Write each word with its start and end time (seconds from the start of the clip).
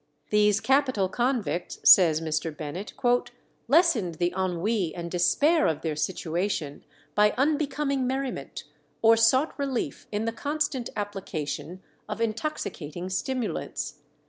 These 0.31 0.61
capital 0.61 1.07
convicts, 1.07 1.77
says 1.83 2.21
Mr. 2.21 2.49
Bennet, 2.49 2.93
"lessened 3.67 4.15
the 4.15 4.33
ennui 4.35 4.95
and 4.95 5.11
despair 5.11 5.67
of 5.67 5.81
their 5.83 5.95
situation 5.95 6.83
by 7.13 7.35
unbecoming 7.37 8.07
merriment, 8.07 8.63
or 9.03 9.15
sought 9.15 9.53
relief 9.59 10.07
in 10.11 10.25
the 10.25 10.31
constant 10.33 10.89
application 10.95 11.83
of 12.09 12.19
intoxicating 12.19 13.11
stimulants. 13.11 13.99